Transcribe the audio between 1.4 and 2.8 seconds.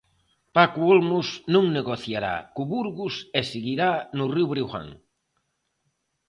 non negociará co